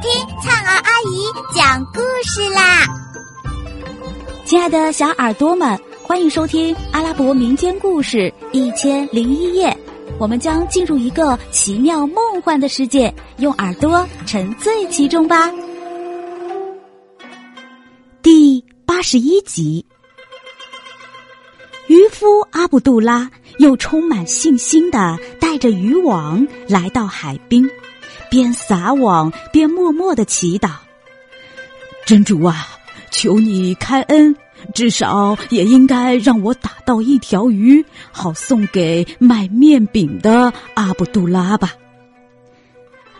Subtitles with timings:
[0.00, 2.86] 听灿儿阿姨讲故事啦！
[4.46, 9.76] 亲爱的小耳朵们，欢迎收听阿拉伯民间故事一千零一夜。
[10.18, 15.52] 我们将进入一个奇妙梦幻的世界，用耳朵沉醉其中吧。
[18.22, 19.84] 第八十一集，
[21.88, 27.68] 渔夫阿卜杜拉又充满信心的带着渔网来到海滨。
[28.30, 30.70] 边撒网边默默的祈祷
[32.06, 32.68] ：“真主啊，
[33.10, 34.34] 求你开恩，
[34.72, 41.74] 至少也应该让我打到一条鱼，好送给卖面饼的阿卜杜拉吧。”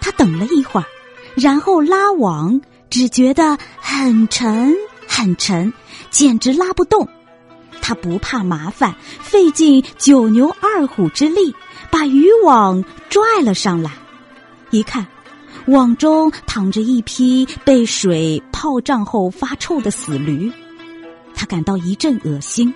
[0.00, 0.86] 他等了一会儿，
[1.34, 4.74] 然后拉网，只觉得很沉
[5.06, 5.72] 很沉，
[6.10, 7.06] 简直拉不动。
[7.82, 11.54] 他不怕麻烦，费尽九牛二虎之力，
[11.90, 13.90] 把渔网拽了上来。
[14.70, 15.04] 一看，
[15.66, 20.50] 网中躺着一匹被水泡胀后发臭的死驴，
[21.34, 22.72] 他感到一阵恶心，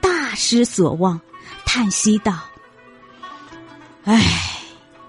[0.00, 1.20] 大失所望，
[1.66, 2.38] 叹息道
[4.04, 4.22] ：“唉，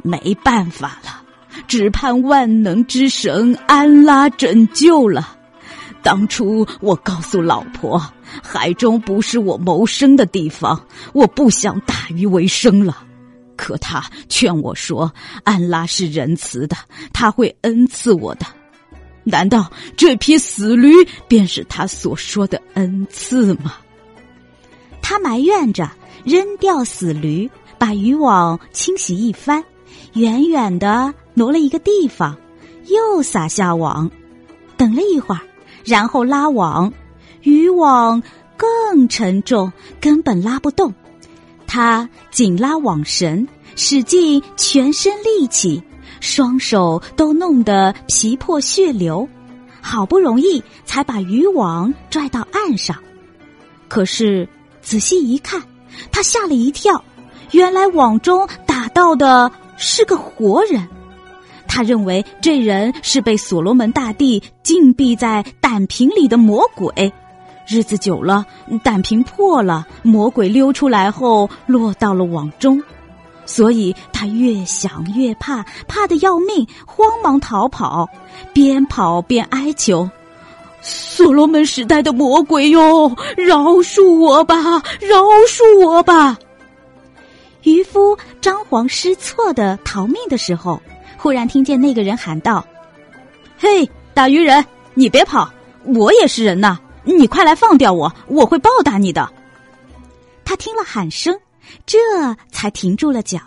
[0.03, 1.21] 没办法了，
[1.67, 5.37] 只盼万能之神安拉拯救了。
[6.03, 7.99] 当初我告诉老婆，
[8.43, 13.03] 海中不是我谋生的地方，我不想打鱼为生了。”
[13.55, 16.75] 可他劝我说：“安拉是仁慈的，
[17.13, 18.45] 他会恩赐我的。
[19.23, 20.91] 难道这匹死驴
[21.27, 23.75] 便是他所说的恩赐吗？”
[25.01, 25.89] 他埋怨着，
[26.23, 29.63] 扔掉死驴，把渔网清洗一番，
[30.13, 32.35] 远远的挪了一个地方，
[32.87, 34.09] 又撒下网，
[34.77, 35.41] 等了一会儿，
[35.83, 36.91] 然后拉网，
[37.41, 38.21] 渔网
[38.57, 40.93] 更沉重，根本拉不动。
[41.75, 43.45] 他紧拉网绳，
[43.75, 45.83] 使尽全身力气，
[46.21, 49.27] 双手都弄得皮破血流，
[49.81, 52.95] 好不容易才把渔网拽到岸上。
[53.89, 54.47] 可是
[54.81, 55.61] 仔细一看，
[56.13, 57.03] 他吓了一跳，
[57.51, 60.87] 原来网中打到的是个活人。
[61.67, 67.11] 他认为这人是被所罗门大帝禁闭在胆瓶里的魔鬼。
[67.67, 68.45] 日子久了，
[68.83, 72.81] 胆瓶破了，魔鬼溜出来后落到了网中，
[73.45, 78.07] 所以他越想越怕，怕的要命，慌忙逃跑，
[78.53, 80.07] 边跑边哀求
[80.81, 84.55] ：“所罗门时代的魔鬼哟，饶恕我吧，
[84.99, 86.37] 饶恕我吧！”
[87.63, 90.79] 渔夫张皇失措的逃命的时候，
[91.17, 92.63] 忽然听见那个人喊道
[93.57, 95.49] ：“嘿，打鱼人，你别跑，
[95.85, 99.29] 我也是人呐！”你快来放掉我，我会报答你的。
[100.43, 101.35] 他听了喊声，
[101.85, 101.97] 这
[102.51, 103.39] 才停住了脚，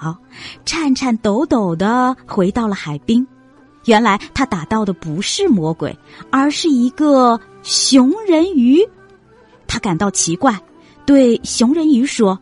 [0.65, 3.27] 颤颤抖抖的回到了海滨。
[3.85, 5.97] 原来他打到的不是魔鬼，
[6.31, 8.81] 而是一个熊人鱼。
[9.67, 10.59] 他感到奇怪，
[11.07, 12.39] 对熊人鱼说：“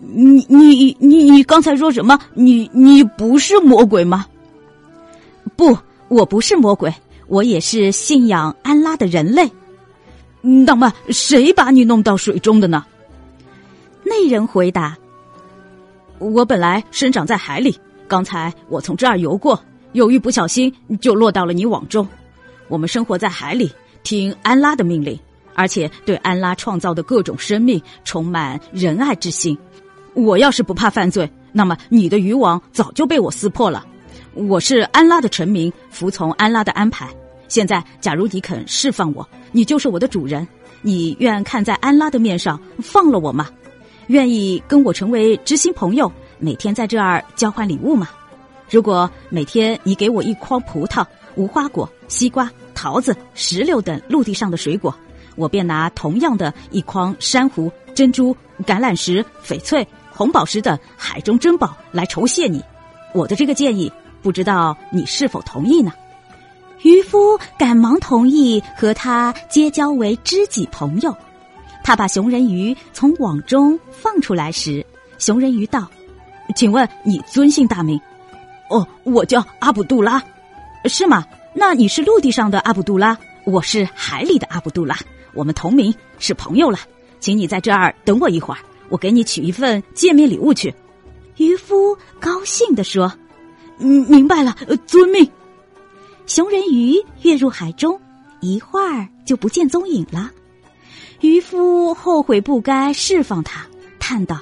[0.00, 2.18] 你你你你刚才说什么？
[2.34, 4.26] 你你不是魔鬼吗
[5.56, 5.76] ？”“不，
[6.08, 6.94] 我不是魔鬼，
[7.26, 9.50] 我也是信仰安拉的人类。”
[10.48, 12.86] 那么谁把你弄到水中的呢？
[14.04, 14.96] 那人回答
[16.18, 17.76] ：“我本来生长在海里，
[18.06, 22.06] 刚才我从这儿游过，由于不小心就落到了你网中。
[22.68, 23.68] 我们生活在海里，
[24.04, 25.18] 听安拉的命令，
[25.52, 29.58] 而且对安拉创造的各种生命充满仁爱之心。
[30.14, 33.84] 我要是不怕犯罪，那么你的渔网早就被我撕破了。
[34.34, 37.08] 我是安拉的臣民，服从安拉的安排。”
[37.48, 40.46] 现在，假如你肯释放我，你就是我的主人。
[40.82, 43.48] 你愿看在安拉的面上放了我吗？
[44.08, 48.08] 愿意跟我成为知心朋友，每天在这儿交换礼物吗？
[48.70, 54.94] 如果每天你给我一筐葡萄、无花果、西瓜、桃子、石榴等陆地上的水果，
[55.34, 62.62] 我便拿同样的一筐珊瑚、珍珠、橄榄石、翡翠、红宝石等海中珍宝来酬谢你。
[63.12, 63.90] 我的这个建议，
[64.22, 65.92] 不知道你是否同意呢？
[66.82, 71.14] 渔夫赶忙同意和他结交为知己朋友。
[71.82, 74.84] 他把熊人鱼从网中放出来时，
[75.18, 75.88] 熊人鱼道
[76.56, 78.00] ：“请问你尊姓大名
[78.70, 80.22] ？”“哦，我叫阿卜杜拉。
[80.86, 81.24] ”“是吗？
[81.54, 84.96] 那你是陆地上的阿卜杜拉，我是海里的阿卜杜拉，
[85.32, 86.78] 我们同名，是朋友了。
[87.18, 88.58] 请你在这儿等我一会儿，
[88.88, 90.74] 我给你取一份见面礼物去。”
[91.38, 93.12] 渔夫高兴地说
[93.78, 94.56] ：“嗯，明白了，
[94.86, 95.28] 遵命。”
[96.26, 98.00] 熊人鱼跃入海中，
[98.40, 100.30] 一会儿就不见踪影了。
[101.20, 103.64] 渔夫后悔不该释放他，
[104.00, 104.38] 叹道：“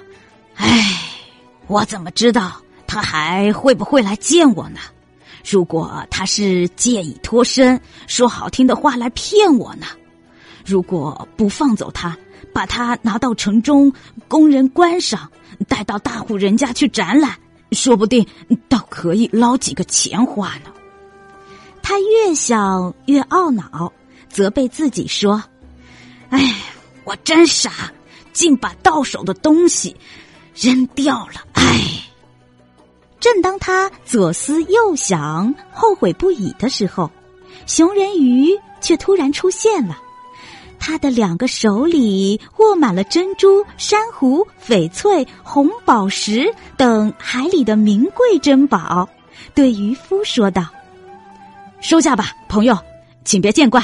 [0.56, 1.00] 唉，
[1.66, 4.80] 我怎么知道他还会不会来见我呢？
[5.48, 9.86] 如果他是借以脱身，说好听的话来骗我呢？
[10.64, 12.16] 如果不放走他，
[12.54, 13.92] 把他拿到城中
[14.26, 15.30] 供人观赏，
[15.68, 17.36] 带到大户人家去展览，
[17.72, 18.26] 说不定
[18.70, 20.70] 倒可以捞几个钱花呢。
[21.84, 23.92] 他越想越懊恼，
[24.28, 25.40] 责备自己说
[26.30, 26.56] ：“哎，
[27.04, 27.92] 我真傻，
[28.32, 29.94] 竟把到手的东西
[30.56, 32.00] 扔掉了。”哎。
[33.20, 37.10] 正当他左思右想、后悔不已的时候，
[37.66, 38.50] 熊人鱼
[38.82, 39.98] 却突然出现了。
[40.78, 49.08] 他的两个手里握满了珍珠、珊瑚、翡翠、红宝石等海里的名贵珍宝，
[49.54, 50.66] 对渔夫说道
[51.84, 52.74] ：“收下吧，朋友，
[53.26, 53.78] 请别见怪，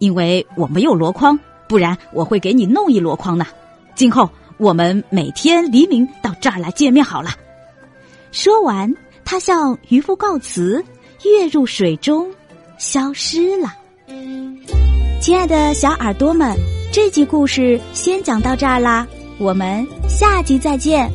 [0.00, 3.46] 因为我没有箩筐，不然我会给你弄一箩筐呢。
[3.94, 4.28] 今后
[4.58, 7.30] 我们每天黎明到这儿来见面好了。”
[8.32, 10.84] 说完，他向渔夫告辞，
[11.24, 12.30] 跃入水中，
[12.76, 13.74] 消失了。
[15.22, 16.54] 亲爱的小耳朵们，
[16.92, 19.06] 这集故事先讲到这儿啦，
[19.38, 21.10] 我们下集再见。